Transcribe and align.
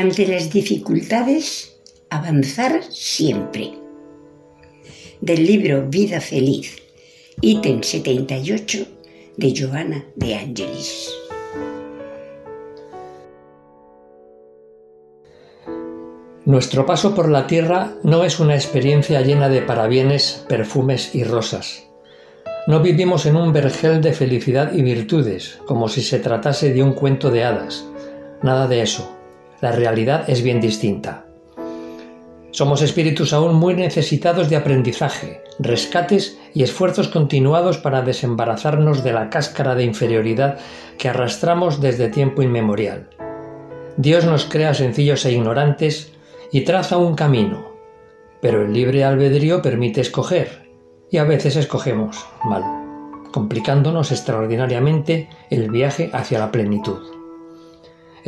Ante 0.00 0.28
las 0.28 0.52
dificultades, 0.52 1.76
avanzar 2.08 2.84
siempre. 2.84 3.72
Del 5.20 5.44
libro 5.44 5.88
Vida 5.88 6.20
Feliz, 6.20 6.76
ítem 7.40 7.82
78 7.82 8.86
de 9.36 9.54
Joana 9.56 10.04
de 10.14 10.36
Angelis. 10.36 11.10
Nuestro 16.44 16.86
paso 16.86 17.16
por 17.16 17.28
la 17.28 17.48
tierra 17.48 17.96
no 18.04 18.22
es 18.22 18.38
una 18.38 18.54
experiencia 18.54 19.20
llena 19.22 19.48
de 19.48 19.62
parabienes, 19.62 20.44
perfumes 20.48 21.12
y 21.16 21.24
rosas. 21.24 21.88
No 22.68 22.82
vivimos 22.82 23.26
en 23.26 23.34
un 23.34 23.52
vergel 23.52 24.00
de 24.00 24.12
felicidad 24.12 24.72
y 24.72 24.82
virtudes, 24.82 25.58
como 25.66 25.88
si 25.88 26.02
se 26.02 26.20
tratase 26.20 26.72
de 26.72 26.84
un 26.84 26.92
cuento 26.92 27.32
de 27.32 27.42
hadas. 27.42 27.84
Nada 28.44 28.68
de 28.68 28.82
eso. 28.82 29.17
La 29.60 29.72
realidad 29.72 30.30
es 30.30 30.42
bien 30.42 30.60
distinta. 30.60 31.24
Somos 32.52 32.80
espíritus 32.80 33.32
aún 33.32 33.56
muy 33.56 33.74
necesitados 33.74 34.48
de 34.48 34.56
aprendizaje, 34.56 35.42
rescates 35.58 36.38
y 36.54 36.62
esfuerzos 36.62 37.08
continuados 37.08 37.78
para 37.78 38.02
desembarazarnos 38.02 39.02
de 39.02 39.12
la 39.12 39.30
cáscara 39.30 39.74
de 39.74 39.84
inferioridad 39.84 40.58
que 40.96 41.08
arrastramos 41.08 41.80
desde 41.80 42.08
tiempo 42.08 42.42
inmemorial. 42.42 43.10
Dios 43.96 44.24
nos 44.24 44.44
crea 44.44 44.74
sencillos 44.74 45.24
e 45.24 45.32
ignorantes 45.32 46.12
y 46.52 46.60
traza 46.60 46.96
un 46.96 47.16
camino, 47.16 47.72
pero 48.40 48.62
el 48.62 48.72
libre 48.72 49.02
albedrío 49.02 49.60
permite 49.60 50.00
escoger, 50.00 50.70
y 51.10 51.18
a 51.18 51.24
veces 51.24 51.56
escogemos 51.56 52.24
mal, 52.44 52.62
complicándonos 53.32 54.12
extraordinariamente 54.12 55.28
el 55.50 55.68
viaje 55.68 56.10
hacia 56.12 56.38
la 56.38 56.52
plenitud. 56.52 57.17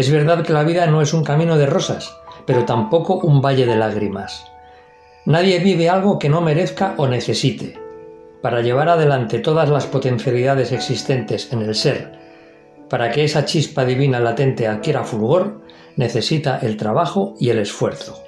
Es 0.01 0.11
verdad 0.11 0.43
que 0.43 0.55
la 0.55 0.65
vida 0.65 0.87
no 0.87 1.03
es 1.03 1.13
un 1.13 1.23
camino 1.23 1.59
de 1.59 1.67
rosas, 1.67 2.17
pero 2.47 2.65
tampoco 2.65 3.17
un 3.17 3.43
valle 3.43 3.67
de 3.67 3.77
lágrimas. 3.77 4.47
Nadie 5.27 5.59
vive 5.59 5.91
algo 5.91 6.19
que 6.19 6.31
no 6.31 6.41
merezca 6.41 6.95
o 6.97 7.07
necesite. 7.07 7.79
Para 8.41 8.63
llevar 8.63 8.89
adelante 8.89 9.41
todas 9.41 9.69
las 9.69 9.85
potencialidades 9.85 10.73
existentes 10.73 11.53
en 11.53 11.61
el 11.61 11.75
ser, 11.75 12.19
para 12.89 13.11
que 13.11 13.25
esa 13.25 13.45
chispa 13.45 13.85
divina 13.85 14.21
latente 14.21 14.67
adquiera 14.67 15.05
fulgor, 15.05 15.61
necesita 15.97 16.61
el 16.63 16.79
trabajo 16.79 17.35
y 17.39 17.51
el 17.51 17.59
esfuerzo. 17.59 18.23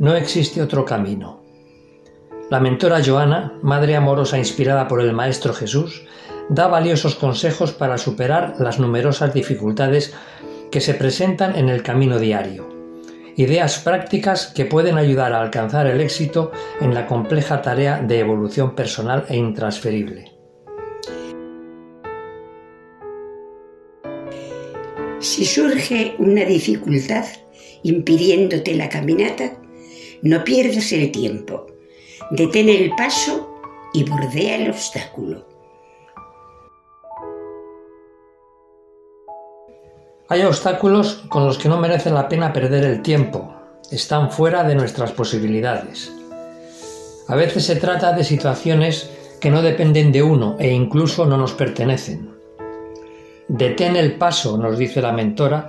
No 0.00 0.16
existe 0.16 0.60
otro 0.60 0.84
camino. 0.84 1.40
La 2.50 2.58
mentora 2.58 3.00
Joana, 3.00 3.60
madre 3.62 3.94
amorosa 3.94 4.38
inspirada 4.38 4.88
por 4.88 5.00
el 5.00 5.12
Maestro 5.12 5.54
Jesús, 5.54 6.02
da 6.48 6.66
valiosos 6.66 7.14
consejos 7.14 7.70
para 7.70 7.96
superar 7.96 8.56
las 8.58 8.80
numerosas 8.80 9.32
dificultades 9.32 10.12
que 10.72 10.80
se 10.80 10.94
presentan 10.94 11.54
en 11.54 11.68
el 11.68 11.84
camino 11.84 12.18
diario. 12.18 12.68
Ideas 13.36 13.78
prácticas 13.78 14.48
que 14.48 14.64
pueden 14.64 14.98
ayudar 14.98 15.32
a 15.32 15.40
alcanzar 15.40 15.86
el 15.86 16.00
éxito 16.00 16.50
en 16.80 16.92
la 16.94 17.06
compleja 17.06 17.62
tarea 17.62 18.00
de 18.00 18.18
evolución 18.18 18.74
personal 18.74 19.24
e 19.28 19.36
intransferible. 19.36 20.32
Si 25.20 25.44
surge 25.44 26.14
una 26.18 26.44
dificultad 26.44 27.24
impidiéndote 27.84 28.74
la 28.74 28.88
caminata, 28.88 29.52
no 30.22 30.42
pierdas 30.42 30.92
el 30.92 31.12
tiempo. 31.12 31.66
Detén 32.30 32.68
el 32.68 32.90
paso 32.96 33.60
y 33.92 34.04
bordea 34.04 34.56
el 34.56 34.70
obstáculo. 34.70 35.51
Hay 40.32 40.44
obstáculos 40.44 41.24
con 41.28 41.44
los 41.44 41.58
que 41.58 41.68
no 41.68 41.78
merece 41.78 42.08
la 42.08 42.26
pena 42.26 42.54
perder 42.54 42.84
el 42.84 43.02
tiempo. 43.02 43.54
Están 43.90 44.30
fuera 44.30 44.64
de 44.64 44.74
nuestras 44.74 45.12
posibilidades. 45.12 46.10
A 47.28 47.34
veces 47.36 47.66
se 47.66 47.76
trata 47.76 48.14
de 48.14 48.24
situaciones 48.24 49.10
que 49.42 49.50
no 49.50 49.60
dependen 49.60 50.10
de 50.10 50.22
uno 50.22 50.56
e 50.58 50.70
incluso 50.70 51.26
no 51.26 51.36
nos 51.36 51.52
pertenecen. 51.52 52.30
Detén 53.46 53.94
el 53.94 54.14
paso, 54.14 54.56
nos 54.56 54.78
dice 54.78 55.02
la 55.02 55.12
mentora, 55.12 55.68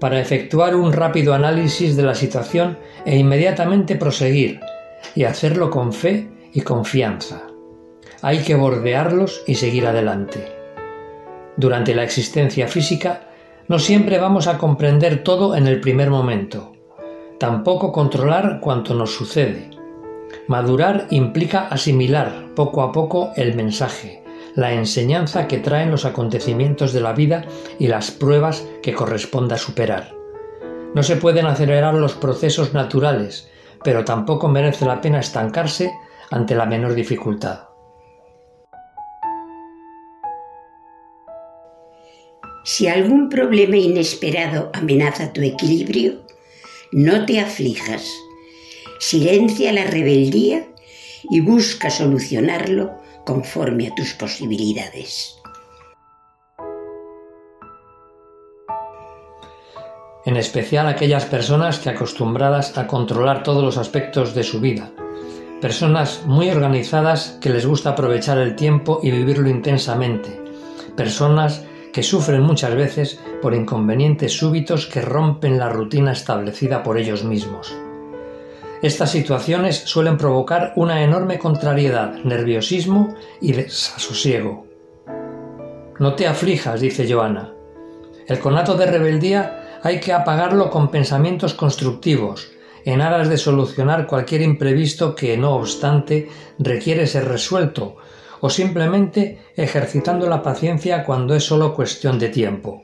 para 0.00 0.18
efectuar 0.18 0.74
un 0.74 0.92
rápido 0.92 1.32
análisis 1.32 1.94
de 1.94 2.02
la 2.02 2.16
situación 2.16 2.78
e 3.04 3.16
inmediatamente 3.16 3.94
proseguir, 3.94 4.58
y 5.14 5.22
hacerlo 5.22 5.70
con 5.70 5.92
fe 5.92 6.28
y 6.52 6.62
confianza. 6.62 7.42
Hay 8.20 8.40
que 8.40 8.56
bordearlos 8.56 9.44
y 9.46 9.54
seguir 9.54 9.86
adelante. 9.86 10.52
Durante 11.56 11.94
la 11.94 12.02
existencia 12.02 12.66
física, 12.66 13.28
no 13.68 13.78
siempre 13.78 14.18
vamos 14.18 14.46
a 14.46 14.58
comprender 14.58 15.22
todo 15.22 15.54
en 15.56 15.66
el 15.66 15.80
primer 15.80 16.10
momento, 16.10 16.72
tampoco 17.38 17.92
controlar 17.92 18.60
cuanto 18.60 18.94
nos 18.94 19.14
sucede. 19.14 19.70
Madurar 20.48 21.06
implica 21.10 21.68
asimilar 21.68 22.54
poco 22.54 22.82
a 22.82 22.92
poco 22.92 23.32
el 23.36 23.54
mensaje, 23.54 24.22
la 24.54 24.72
enseñanza 24.72 25.46
que 25.48 25.58
traen 25.58 25.90
los 25.90 26.04
acontecimientos 26.04 26.92
de 26.92 27.00
la 27.00 27.12
vida 27.12 27.44
y 27.78 27.86
las 27.86 28.10
pruebas 28.10 28.66
que 28.82 28.92
corresponda 28.92 29.56
superar. 29.56 30.14
No 30.94 31.02
se 31.02 31.16
pueden 31.16 31.46
acelerar 31.46 31.94
los 31.94 32.14
procesos 32.14 32.74
naturales, 32.74 33.50
pero 33.82 34.04
tampoco 34.04 34.48
merece 34.48 34.84
la 34.84 35.00
pena 35.00 35.20
estancarse 35.20 35.92
ante 36.30 36.54
la 36.54 36.66
menor 36.66 36.94
dificultad. 36.94 37.71
Si 42.64 42.86
algún 42.86 43.28
problema 43.28 43.76
inesperado 43.76 44.70
amenaza 44.72 45.32
tu 45.32 45.42
equilibrio, 45.42 46.22
no 46.92 47.26
te 47.26 47.40
aflijas. 47.40 48.04
Silencia 49.00 49.72
la 49.72 49.84
rebeldía 49.84 50.68
y 51.28 51.40
busca 51.40 51.90
solucionarlo 51.90 52.92
conforme 53.24 53.88
a 53.88 53.94
tus 53.94 54.14
posibilidades. 54.14 55.36
En 60.24 60.36
especial 60.36 60.86
aquellas 60.86 61.24
personas 61.24 61.80
que 61.80 61.90
acostumbradas 61.90 62.78
a 62.78 62.86
controlar 62.86 63.42
todos 63.42 63.64
los 63.64 63.76
aspectos 63.76 64.36
de 64.36 64.44
su 64.44 64.60
vida, 64.60 64.92
personas 65.60 66.22
muy 66.26 66.48
organizadas 66.48 67.38
que 67.40 67.50
les 67.50 67.66
gusta 67.66 67.90
aprovechar 67.90 68.38
el 68.38 68.54
tiempo 68.54 69.00
y 69.02 69.10
vivirlo 69.10 69.48
intensamente, 69.48 70.40
personas 70.96 71.64
que 71.92 72.02
sufren 72.02 72.42
muchas 72.42 72.74
veces 72.74 73.20
por 73.40 73.54
inconvenientes 73.54 74.36
súbitos 74.36 74.86
que 74.86 75.02
rompen 75.02 75.58
la 75.58 75.68
rutina 75.68 76.12
establecida 76.12 76.82
por 76.82 76.98
ellos 76.98 77.24
mismos. 77.24 77.74
Estas 78.82 79.10
situaciones 79.10 79.76
suelen 79.76 80.16
provocar 80.16 80.72
una 80.74 81.04
enorme 81.04 81.38
contrariedad, 81.38 82.14
nerviosismo 82.24 83.14
y 83.40 83.52
desasosiego. 83.52 84.66
No 86.00 86.14
te 86.14 86.26
aflijas, 86.26 86.80
dice 86.80 87.06
Joana. 87.08 87.52
El 88.26 88.40
conato 88.40 88.74
de 88.74 88.86
rebeldía 88.86 89.78
hay 89.82 90.00
que 90.00 90.12
apagarlo 90.12 90.70
con 90.70 90.90
pensamientos 90.90 91.54
constructivos, 91.54 92.50
en 92.84 93.00
aras 93.00 93.28
de 93.28 93.36
solucionar 93.36 94.06
cualquier 94.06 94.42
imprevisto 94.42 95.14
que, 95.14 95.36
no 95.36 95.54
obstante, 95.54 96.28
requiere 96.58 97.06
ser 97.06 97.28
resuelto, 97.28 97.96
o 98.42 98.50
simplemente 98.50 99.38
ejercitando 99.56 100.28
la 100.28 100.42
paciencia 100.42 101.04
cuando 101.04 101.36
es 101.36 101.44
solo 101.44 101.74
cuestión 101.74 102.18
de 102.18 102.28
tiempo. 102.28 102.82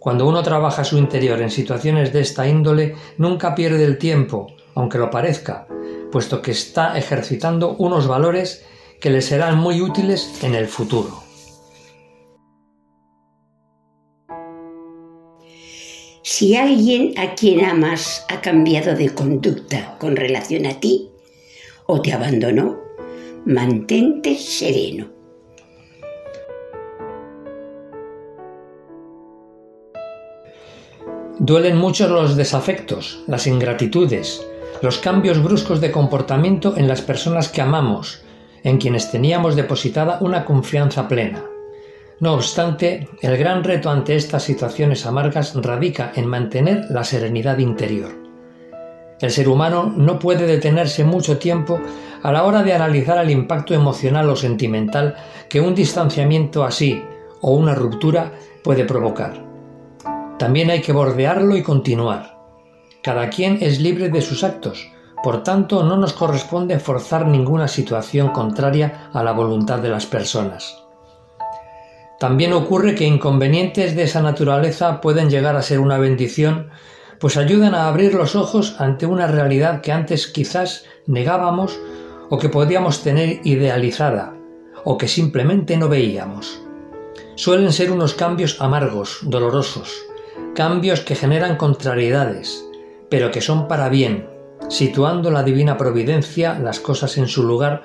Cuando 0.00 0.26
uno 0.26 0.42
trabaja 0.42 0.82
su 0.82 0.98
interior 0.98 1.40
en 1.40 1.52
situaciones 1.52 2.12
de 2.12 2.20
esta 2.20 2.48
índole, 2.48 2.96
nunca 3.16 3.54
pierde 3.54 3.84
el 3.84 3.96
tiempo, 3.96 4.48
aunque 4.74 4.98
lo 4.98 5.08
parezca, 5.08 5.68
puesto 6.10 6.42
que 6.42 6.50
está 6.50 6.98
ejercitando 6.98 7.76
unos 7.78 8.08
valores 8.08 8.66
que 9.00 9.10
le 9.10 9.22
serán 9.22 9.56
muy 9.56 9.80
útiles 9.80 10.42
en 10.42 10.56
el 10.56 10.66
futuro. 10.66 11.22
Si 16.24 16.56
alguien 16.56 17.14
a 17.18 17.36
quien 17.36 17.64
amas 17.64 18.26
ha 18.28 18.40
cambiado 18.40 18.96
de 18.96 19.14
conducta 19.14 19.96
con 20.00 20.16
relación 20.16 20.66
a 20.66 20.80
ti 20.80 21.08
o 21.86 22.02
te 22.02 22.12
abandonó, 22.12 22.85
mantente 23.46 24.34
sereno. 24.34 25.06
Duelen 31.38 31.76
mucho 31.76 32.08
los 32.08 32.36
desafectos, 32.36 33.22
las 33.28 33.46
ingratitudes, 33.46 34.44
los 34.82 34.98
cambios 34.98 35.40
bruscos 35.40 35.80
de 35.80 35.92
comportamiento 35.92 36.76
en 36.76 36.88
las 36.88 37.02
personas 37.02 37.48
que 37.48 37.60
amamos, 37.60 38.22
en 38.64 38.78
quienes 38.78 39.12
teníamos 39.12 39.54
depositada 39.54 40.18
una 40.22 40.44
confianza 40.44 41.06
plena. 41.06 41.44
No 42.18 42.34
obstante, 42.34 43.08
el 43.22 43.36
gran 43.36 43.62
reto 43.62 43.90
ante 43.90 44.16
estas 44.16 44.42
situaciones 44.42 45.06
amargas 45.06 45.54
radica 45.54 46.10
en 46.16 46.26
mantener 46.26 46.86
la 46.90 47.04
serenidad 47.04 47.58
interior. 47.58 48.10
El 49.20 49.30
ser 49.30 49.48
humano 49.48 49.94
no 49.96 50.18
puede 50.18 50.46
detenerse 50.46 51.04
mucho 51.04 51.38
tiempo 51.38 51.80
a 52.22 52.32
la 52.32 52.44
hora 52.44 52.62
de 52.62 52.72
analizar 52.72 53.18
el 53.18 53.30
impacto 53.30 53.74
emocional 53.74 54.28
o 54.28 54.36
sentimental 54.36 55.16
que 55.48 55.60
un 55.60 55.74
distanciamiento 55.74 56.64
así 56.64 57.02
o 57.40 57.52
una 57.52 57.74
ruptura 57.74 58.32
puede 58.62 58.84
provocar. 58.84 59.44
También 60.38 60.70
hay 60.70 60.80
que 60.80 60.92
bordearlo 60.92 61.56
y 61.56 61.62
continuar 61.62 62.36
Cada 63.02 63.30
quien 63.30 63.58
es 63.60 63.80
libre 63.80 64.08
de 64.08 64.20
sus 64.20 64.42
actos, 64.42 64.90
por 65.22 65.42
tanto 65.42 65.82
no 65.84 65.96
nos 65.96 66.12
corresponde 66.12 66.78
forzar 66.78 67.26
ninguna 67.26 67.68
situación 67.68 68.30
contraria 68.30 69.10
a 69.12 69.22
la 69.22 69.32
voluntad 69.32 69.78
de 69.78 69.88
las 69.88 70.06
personas. 70.06 70.82
También 72.18 72.52
ocurre 72.52 72.94
que 72.94 73.06
inconvenientes 73.06 73.94
de 73.94 74.04
esa 74.04 74.22
naturaleza 74.22 75.00
pueden 75.00 75.30
llegar 75.30 75.54
a 75.56 75.62
ser 75.62 75.80
una 75.80 75.98
bendición, 75.98 76.70
pues 77.20 77.36
ayudan 77.36 77.74
a 77.74 77.88
abrir 77.88 78.14
los 78.14 78.34
ojos 78.36 78.76
ante 78.78 79.06
una 79.06 79.26
realidad 79.26 79.80
que 79.82 79.92
antes 79.92 80.26
quizás 80.26 80.84
negábamos 81.06 81.78
o 82.28 82.38
que 82.38 82.48
podíamos 82.48 83.02
tener 83.02 83.40
idealizada, 83.44 84.36
o 84.84 84.98
que 84.98 85.08
simplemente 85.08 85.76
no 85.76 85.88
veíamos. 85.88 86.62
Suelen 87.34 87.72
ser 87.72 87.90
unos 87.90 88.14
cambios 88.14 88.60
amargos, 88.60 89.18
dolorosos, 89.22 90.06
cambios 90.54 91.00
que 91.00 91.14
generan 91.14 91.56
contrariedades, 91.56 92.64
pero 93.10 93.30
que 93.30 93.40
son 93.40 93.68
para 93.68 93.88
bien, 93.88 94.28
situando 94.68 95.30
la 95.30 95.42
divina 95.42 95.76
providencia 95.76 96.58
las 96.58 96.80
cosas 96.80 97.18
en 97.18 97.28
su 97.28 97.42
lugar 97.42 97.82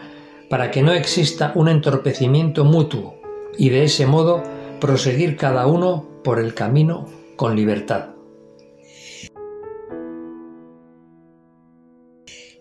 para 0.49 0.71
que 0.71 0.81
no 0.81 0.93
exista 0.93 1.51
un 1.55 1.69
entorpecimiento 1.69 2.65
mutuo 2.65 3.15
y 3.57 3.69
de 3.69 3.83
ese 3.83 4.05
modo 4.05 4.43
proseguir 4.79 5.37
cada 5.37 5.67
uno 5.67 6.07
por 6.23 6.39
el 6.39 6.53
camino 6.53 7.07
con 7.35 7.55
libertad. 7.55 8.20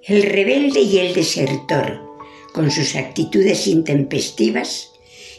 El 0.03 0.23
rebelde 0.23 0.81
y 0.81 0.99
el 0.99 1.13
desertor, 1.13 2.01
con 2.55 2.71
sus 2.71 2.97
actitudes 2.97 3.67
intempestivas, 3.67 4.93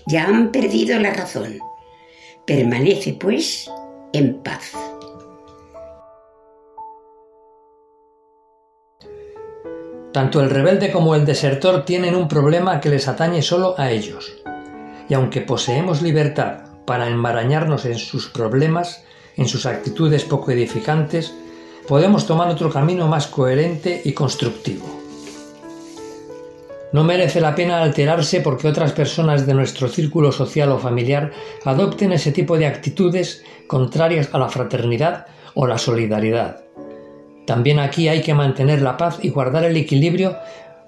ya 0.05 0.25
han 0.25 0.51
perdido 0.51 0.99
la 0.99 1.11
razón. 1.11 1.57
Permanece, 2.45 3.13
pues, 3.13 3.71
en 4.13 4.35
paz. 4.43 4.71
Tanto 10.13 10.41
el 10.41 10.51
rebelde 10.51 10.91
como 10.91 11.15
el 11.15 11.25
desertor 11.25 11.83
tienen 11.83 12.13
un 12.13 12.27
problema 12.27 12.79
que 12.81 12.89
les 12.89 13.07
atañe 13.07 13.41
solo 13.41 13.73
a 13.79 13.89
ellos. 13.89 14.31
Y 15.09 15.15
aunque 15.15 15.41
poseemos 15.41 16.03
libertad 16.03 16.65
para 16.85 17.07
enmarañarnos 17.07 17.85
en 17.85 17.97
sus 17.97 18.27
problemas, 18.27 19.03
en 19.37 19.47
sus 19.47 19.65
actitudes 19.65 20.23
poco 20.23 20.51
edificantes, 20.51 21.33
podemos 21.87 22.25
tomar 22.25 22.49
otro 22.49 22.69
camino 22.69 23.07
más 23.07 23.27
coherente 23.27 24.01
y 24.03 24.13
constructivo. 24.13 24.85
No 26.93 27.05
merece 27.05 27.39
la 27.39 27.55
pena 27.55 27.81
alterarse 27.81 28.41
porque 28.41 28.67
otras 28.67 28.91
personas 28.91 29.45
de 29.45 29.53
nuestro 29.53 29.87
círculo 29.87 30.31
social 30.31 30.71
o 30.71 30.77
familiar 30.77 31.31
adopten 31.63 32.11
ese 32.11 32.31
tipo 32.31 32.57
de 32.57 32.67
actitudes 32.67 33.43
contrarias 33.67 34.29
a 34.33 34.37
la 34.37 34.49
fraternidad 34.49 35.27
o 35.53 35.67
la 35.67 35.77
solidaridad. 35.77 36.63
También 37.47 37.79
aquí 37.79 38.09
hay 38.09 38.21
que 38.21 38.33
mantener 38.33 38.81
la 38.81 38.97
paz 38.97 39.19
y 39.21 39.29
guardar 39.29 39.63
el 39.63 39.77
equilibrio 39.77 40.37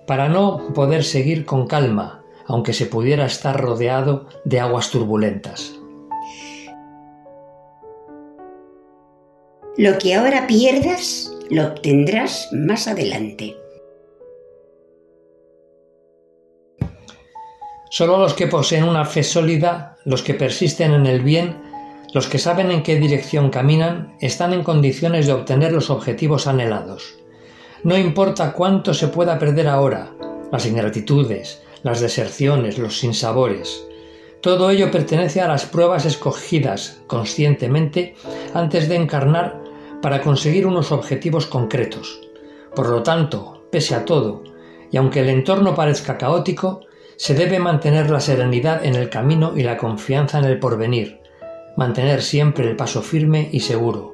para 0.05 0.27
no 0.27 0.73
poder 0.73 1.05
seguir 1.05 1.45
con 1.45 1.67
calma, 1.67 2.23
aunque 2.47 2.73
se 2.73 2.85
pudiera 2.85 3.25
estar 3.25 3.59
rodeado 3.59 4.27
de 4.43 4.59
aguas 4.59 4.89
turbulentas. 4.89 5.82
Lo 9.75 9.97
que 9.97 10.13
ahora 10.13 10.45
pierdas, 10.45 11.31
lo 11.49 11.65
obtendrás 11.65 12.47
más 12.51 12.87
adelante. 12.87 13.57
Solo 17.89 18.19
los 18.19 18.35
que 18.35 18.45
poseen 18.45 18.83
una 18.83 19.03
fe 19.05 19.23
sólida, 19.23 19.97
los 20.05 20.21
que 20.21 20.35
persisten 20.35 20.93
en 20.93 21.07
el 21.07 21.21
bien, 21.21 21.57
los 22.13 22.27
que 22.27 22.37
saben 22.37 22.69
en 22.69 22.83
qué 22.83 22.97
dirección 22.97 23.49
caminan, 23.49 24.15
están 24.21 24.53
en 24.53 24.63
condiciones 24.63 25.25
de 25.25 25.33
obtener 25.33 25.71
los 25.71 25.89
objetivos 25.89 26.45
anhelados. 26.45 27.15
No 27.83 27.97
importa 27.97 28.53
cuánto 28.53 28.93
se 28.93 29.07
pueda 29.07 29.39
perder 29.39 29.67
ahora, 29.67 30.11
las 30.51 30.67
ingratitudes, 30.67 31.63
las 31.81 31.99
deserciones, 31.99 32.77
los 32.77 32.99
sinsabores. 32.99 33.83
Todo 34.39 34.69
ello 34.69 34.91
pertenece 34.91 35.41
a 35.41 35.47
las 35.47 35.65
pruebas 35.65 36.05
escogidas 36.05 37.01
conscientemente 37.07 38.13
antes 38.53 38.87
de 38.87 38.97
encarnar 38.97 39.62
para 40.03 40.21
conseguir 40.21 40.67
unos 40.67 40.91
objetivos 40.91 41.45
concretos. 41.45 42.19
Por 42.75 42.89
lo 42.89 43.03
tanto, 43.03 43.65
pese 43.71 43.95
a 43.95 44.03
todo, 44.03 44.43
y 44.91 44.97
aunque 44.97 45.21
el 45.21 45.29
entorno 45.29 45.75
parezca 45.75 46.17
caótico, 46.17 46.81
se 47.15 47.35
debe 47.35 47.57
mantener 47.57 48.09
la 48.09 48.19
serenidad 48.19 48.85
en 48.85 48.95
el 48.95 49.09
camino 49.09 49.53
y 49.55 49.63
la 49.63 49.77
confianza 49.77 50.39
en 50.39 50.45
el 50.45 50.59
porvenir, 50.59 51.21
mantener 51.77 52.21
siempre 52.21 52.67
el 52.69 52.75
paso 52.75 53.01
firme 53.01 53.47
y 53.53 53.61
seguro. 53.61 54.13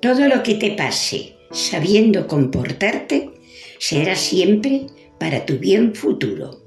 Todo 0.00 0.26
lo 0.26 0.42
que 0.42 0.54
te 0.54 0.70
pase, 0.70 1.36
sabiendo 1.50 2.26
comportarte, 2.26 3.30
será 3.78 4.16
siempre 4.16 4.86
para 5.18 5.44
tu 5.44 5.58
bien 5.58 5.94
futuro. 5.94 6.63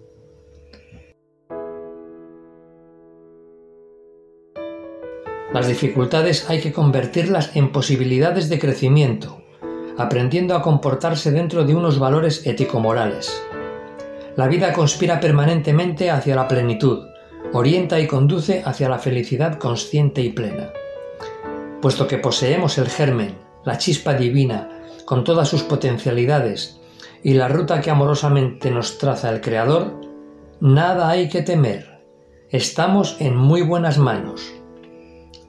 Las 5.53 5.67
dificultades 5.67 6.49
hay 6.49 6.59
que 6.59 6.73
convertirlas 6.73 7.55
en 7.55 7.71
posibilidades 7.71 8.49
de 8.49 8.59
crecimiento, 8.59 9.41
aprendiendo 9.97 10.55
a 10.55 10.61
comportarse 10.61 11.31
dentro 11.31 11.63
de 11.63 11.73
unos 11.73 11.99
valores 11.99 12.45
ético-morales. 12.45 13.41
La 14.35 14.47
vida 14.47 14.73
conspira 14.73 15.21
permanentemente 15.21 16.11
hacia 16.11 16.35
la 16.35 16.49
plenitud, 16.49 17.07
orienta 17.53 17.99
y 17.99 18.07
conduce 18.07 18.61
hacia 18.65 18.89
la 18.89 18.99
felicidad 18.99 19.57
consciente 19.57 20.21
y 20.21 20.29
plena. 20.29 20.73
Puesto 21.81 22.07
que 22.07 22.17
poseemos 22.17 22.77
el 22.77 22.89
germen, 22.89 23.35
la 23.63 23.77
chispa 23.77 24.15
divina, 24.15 24.69
con 25.05 25.23
todas 25.23 25.47
sus 25.47 25.63
potencialidades, 25.63 26.81
y 27.23 27.35
la 27.35 27.47
ruta 27.47 27.79
que 27.79 27.89
amorosamente 27.89 28.69
nos 28.69 28.97
traza 28.97 29.29
el 29.29 29.39
Creador, 29.39 30.01
nada 30.59 31.09
hay 31.09 31.29
que 31.29 31.41
temer. 31.41 32.01
Estamos 32.49 33.15
en 33.19 33.35
muy 33.35 33.61
buenas 33.61 33.97
manos. 33.97 34.56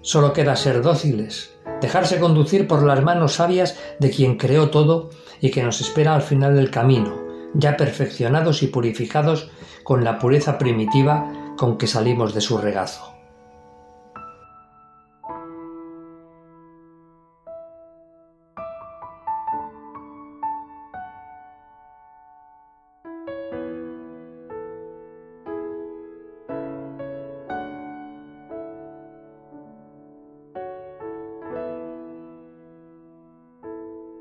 Solo 0.09 0.33
queda 0.33 0.57
ser 0.57 0.81
dóciles, 0.81 1.53
dejarse 1.83 2.19
conducir 2.19 2.67
por 2.67 2.83
las 2.83 3.03
manos 3.03 3.35
sabias 3.35 3.79
de 3.99 4.09
quien 4.09 4.39
creó 4.39 4.71
todo 4.71 5.11
y 5.39 5.51
que 5.51 5.63
nos 5.63 5.83
espera 5.83 6.15
al 6.15 6.23
final 6.23 6.57
del 6.57 6.71
camino, 6.71 7.15
ya 7.53 7.77
perfeccionados 7.77 8.63
y 8.63 8.69
purificados 8.69 9.51
con 9.85 10.05
la 10.05 10.19
pureza 10.19 10.57
primitiva 10.57 11.31
con 11.59 11.77
que 11.77 11.87
salimos 11.87 12.33
de 12.33 12.41
su 12.41 12.57
regazo. 12.57 13.18